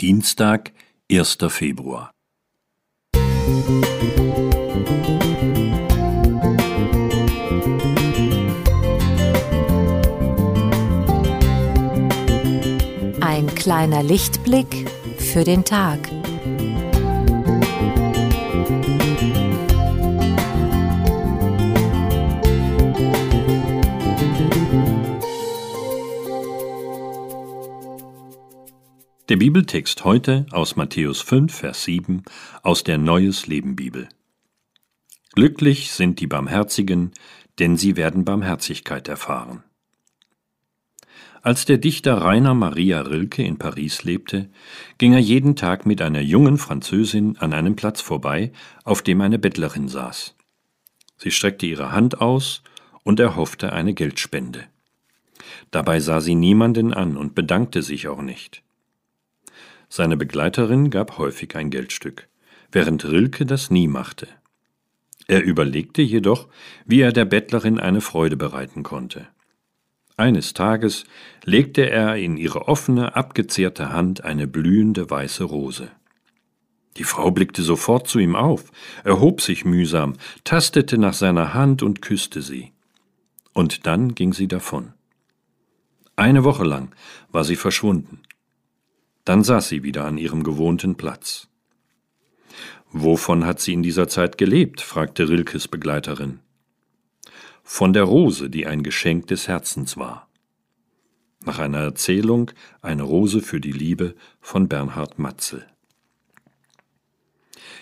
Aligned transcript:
Dienstag, 0.00 0.72
1. 1.10 1.38
Februar. 1.48 2.12
Ein 13.20 13.52
kleiner 13.56 14.04
Lichtblick 14.04 14.88
für 15.18 15.42
den 15.42 15.64
Tag. 15.64 15.98
Der 29.28 29.36
Bibeltext 29.36 30.06
heute 30.06 30.46
aus 30.52 30.76
Matthäus 30.76 31.20
5, 31.20 31.54
Vers 31.54 31.84
7 31.84 32.22
aus 32.62 32.82
der 32.82 32.96
Neues 32.96 33.46
Leben 33.46 33.76
Bibel. 33.76 34.08
Glücklich 35.34 35.90
sind 35.90 36.20
die 36.20 36.26
Barmherzigen, 36.26 37.12
denn 37.58 37.76
sie 37.76 37.96
werden 37.96 38.24
Barmherzigkeit 38.24 39.06
erfahren. 39.06 39.64
Als 41.42 41.66
der 41.66 41.76
Dichter 41.76 42.22
Rainer 42.22 42.54
Maria 42.54 43.02
Rilke 43.02 43.42
in 43.42 43.58
Paris 43.58 44.02
lebte, 44.02 44.48
ging 44.96 45.12
er 45.12 45.18
jeden 45.18 45.56
Tag 45.56 45.84
mit 45.84 46.00
einer 46.00 46.22
jungen 46.22 46.56
Französin 46.56 47.36
an 47.36 47.52
einem 47.52 47.76
Platz 47.76 48.00
vorbei, 48.00 48.50
auf 48.82 49.02
dem 49.02 49.20
eine 49.20 49.38
Bettlerin 49.38 49.88
saß. 49.88 50.36
Sie 51.18 51.32
streckte 51.32 51.66
ihre 51.66 51.92
Hand 51.92 52.22
aus 52.22 52.62
und 53.04 53.20
erhoffte 53.20 53.74
eine 53.74 53.92
Geldspende. 53.92 54.64
Dabei 55.70 56.00
sah 56.00 56.22
sie 56.22 56.34
niemanden 56.34 56.94
an 56.94 57.18
und 57.18 57.34
bedankte 57.34 57.82
sich 57.82 58.08
auch 58.08 58.22
nicht. 58.22 58.62
Seine 59.88 60.16
Begleiterin 60.16 60.90
gab 60.90 61.18
häufig 61.18 61.56
ein 61.56 61.70
Geldstück, 61.70 62.28
während 62.70 63.04
Rilke 63.04 63.46
das 63.46 63.70
nie 63.70 63.88
machte. 63.88 64.28
Er 65.26 65.42
überlegte 65.42 66.02
jedoch, 66.02 66.48
wie 66.86 67.00
er 67.00 67.12
der 67.12 67.24
Bettlerin 67.24 67.78
eine 67.78 68.00
Freude 68.00 68.36
bereiten 68.36 68.82
konnte. 68.82 69.28
Eines 70.16 70.52
Tages 70.52 71.04
legte 71.44 71.88
er 71.88 72.16
in 72.16 72.36
ihre 72.36 72.66
offene, 72.66 73.14
abgezehrte 73.14 73.92
Hand 73.92 74.24
eine 74.24 74.46
blühende 74.48 75.08
weiße 75.08 75.44
Rose. 75.44 75.90
Die 76.96 77.04
Frau 77.04 77.30
blickte 77.30 77.62
sofort 77.62 78.08
zu 78.08 78.18
ihm 78.18 78.34
auf, 78.34 78.72
erhob 79.04 79.40
sich 79.40 79.64
mühsam, 79.64 80.14
tastete 80.42 80.98
nach 80.98 81.14
seiner 81.14 81.54
Hand 81.54 81.84
und 81.84 82.02
küsste 82.02 82.42
sie. 82.42 82.72
Und 83.52 83.86
dann 83.86 84.16
ging 84.16 84.32
sie 84.32 84.48
davon. 84.48 84.92
Eine 86.16 86.42
Woche 86.42 86.64
lang 86.64 86.92
war 87.30 87.44
sie 87.44 87.54
verschwunden. 87.54 88.22
Dann 89.28 89.44
saß 89.44 89.68
sie 89.68 89.82
wieder 89.82 90.06
an 90.06 90.16
ihrem 90.16 90.42
gewohnten 90.42 90.94
Platz. 90.94 91.48
Wovon 92.92 93.44
hat 93.44 93.60
sie 93.60 93.74
in 93.74 93.82
dieser 93.82 94.08
Zeit 94.08 94.38
gelebt? 94.38 94.80
fragte 94.80 95.28
Rilkes 95.28 95.68
Begleiterin. 95.68 96.40
Von 97.62 97.92
der 97.92 98.04
Rose, 98.04 98.48
die 98.48 98.66
ein 98.66 98.82
Geschenk 98.82 99.26
des 99.26 99.46
Herzens 99.46 99.98
war. 99.98 100.30
Nach 101.44 101.58
einer 101.58 101.80
Erzählung 101.80 102.52
Eine 102.80 103.02
Rose 103.02 103.42
für 103.42 103.60
die 103.60 103.70
Liebe 103.70 104.14
von 104.40 104.66
Bernhard 104.66 105.18
Matzel. 105.18 105.66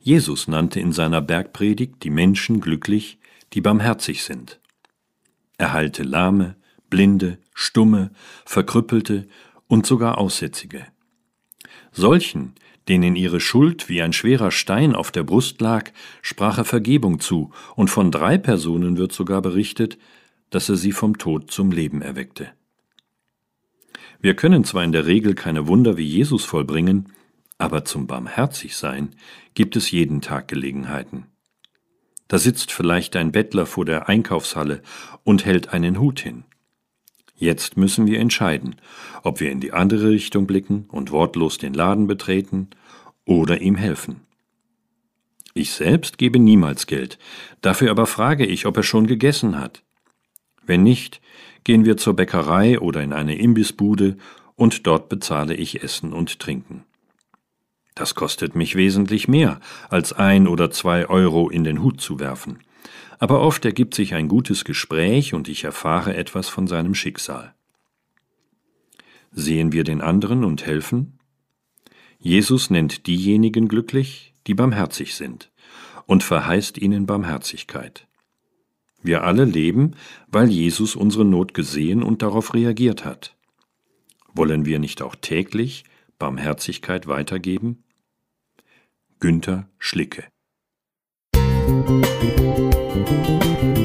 Jesus 0.00 0.48
nannte 0.48 0.80
in 0.80 0.90
seiner 0.90 1.20
Bergpredigt 1.20 2.02
die 2.02 2.10
Menschen 2.10 2.60
glücklich, 2.60 3.20
die 3.52 3.60
barmherzig 3.60 4.24
sind. 4.24 4.58
Er 5.56 5.72
heilte 5.72 6.02
Lahme, 6.02 6.56
Blinde, 6.90 7.38
Stumme, 7.54 8.10
Verkrüppelte 8.44 9.28
und 9.68 9.86
sogar 9.86 10.18
Aussätzige. 10.18 10.88
Solchen, 11.92 12.54
denen 12.88 13.16
ihre 13.16 13.40
Schuld 13.40 13.88
wie 13.88 14.02
ein 14.02 14.12
schwerer 14.12 14.50
Stein 14.50 14.94
auf 14.94 15.10
der 15.10 15.22
Brust 15.22 15.60
lag, 15.60 15.90
sprach 16.22 16.58
er 16.58 16.64
Vergebung 16.64 17.20
zu, 17.20 17.50
und 17.76 17.88
von 17.88 18.10
drei 18.10 18.38
Personen 18.38 18.96
wird 18.96 19.12
sogar 19.12 19.42
berichtet, 19.42 19.98
dass 20.50 20.68
er 20.68 20.76
sie 20.76 20.92
vom 20.92 21.18
Tod 21.18 21.50
zum 21.50 21.70
Leben 21.70 22.02
erweckte. 22.02 22.50
Wir 24.20 24.34
können 24.34 24.64
zwar 24.64 24.82
in 24.84 24.92
der 24.92 25.06
Regel 25.06 25.34
keine 25.34 25.68
Wunder 25.68 25.96
wie 25.96 26.06
Jesus 26.06 26.44
vollbringen, 26.44 27.12
aber 27.58 27.84
zum 27.84 28.06
Barmherzigsein 28.06 29.14
gibt 29.54 29.76
es 29.76 29.90
jeden 29.90 30.20
Tag 30.20 30.48
Gelegenheiten. 30.48 31.26
Da 32.28 32.38
sitzt 32.38 32.72
vielleicht 32.72 33.16
ein 33.16 33.32
Bettler 33.32 33.66
vor 33.66 33.84
der 33.84 34.08
Einkaufshalle 34.08 34.82
und 35.24 35.44
hält 35.44 35.72
einen 35.72 35.98
Hut 35.98 36.20
hin. 36.20 36.44
Jetzt 37.40 37.76
müssen 37.76 38.08
wir 38.08 38.18
entscheiden, 38.18 38.74
ob 39.22 39.38
wir 39.38 39.52
in 39.52 39.60
die 39.60 39.72
andere 39.72 40.10
Richtung 40.10 40.48
blicken 40.48 40.86
und 40.88 41.12
wortlos 41.12 41.56
den 41.56 41.72
Laden 41.72 42.08
betreten 42.08 42.68
oder 43.24 43.60
ihm 43.60 43.76
helfen. 43.76 44.22
Ich 45.54 45.70
selbst 45.70 46.18
gebe 46.18 46.40
niemals 46.40 46.88
Geld, 46.88 47.16
dafür 47.60 47.92
aber 47.92 48.06
frage 48.06 48.44
ich, 48.44 48.66
ob 48.66 48.76
er 48.76 48.82
schon 48.82 49.06
gegessen 49.06 49.58
hat. 49.58 49.84
Wenn 50.66 50.82
nicht, 50.82 51.20
gehen 51.62 51.84
wir 51.84 51.96
zur 51.96 52.14
Bäckerei 52.14 52.80
oder 52.80 53.02
in 53.02 53.12
eine 53.12 53.38
Imbissbude 53.38 54.16
und 54.56 54.88
dort 54.88 55.08
bezahle 55.08 55.54
ich 55.54 55.82
Essen 55.82 56.12
und 56.12 56.40
Trinken. 56.40 56.84
Das 57.94 58.16
kostet 58.16 58.56
mich 58.56 58.74
wesentlich 58.74 59.28
mehr, 59.28 59.60
als 59.90 60.12
ein 60.12 60.48
oder 60.48 60.72
zwei 60.72 61.08
Euro 61.08 61.48
in 61.48 61.62
den 61.62 61.82
Hut 61.82 62.00
zu 62.00 62.18
werfen 62.18 62.58
aber 63.18 63.40
oft 63.40 63.64
ergibt 63.64 63.94
sich 63.94 64.14
ein 64.14 64.28
gutes 64.28 64.64
Gespräch 64.64 65.34
und 65.34 65.48
ich 65.48 65.64
erfahre 65.64 66.16
etwas 66.16 66.48
von 66.48 66.66
seinem 66.66 66.94
Schicksal. 66.94 67.54
Sehen 69.32 69.72
wir 69.72 69.84
den 69.84 70.00
anderen 70.00 70.44
und 70.44 70.64
helfen? 70.64 71.18
Jesus 72.18 72.70
nennt 72.70 73.06
diejenigen 73.06 73.68
glücklich, 73.68 74.34
die 74.46 74.54
barmherzig 74.54 75.14
sind, 75.14 75.50
und 76.06 76.24
verheißt 76.24 76.78
ihnen 76.78 77.06
Barmherzigkeit. 77.06 78.06
Wir 79.02 79.22
alle 79.22 79.44
leben, 79.44 79.94
weil 80.26 80.48
Jesus 80.48 80.96
unsere 80.96 81.24
Not 81.24 81.54
gesehen 81.54 82.02
und 82.02 82.22
darauf 82.22 82.54
reagiert 82.54 83.04
hat. 83.04 83.36
Wollen 84.32 84.64
wir 84.64 84.78
nicht 84.78 85.02
auch 85.02 85.14
täglich 85.14 85.84
Barmherzigkeit 86.18 87.06
weitergeben? 87.06 87.84
Günther 89.20 89.68
Schlicke 89.78 90.24
Thank 93.08 93.62
you. 93.62 93.77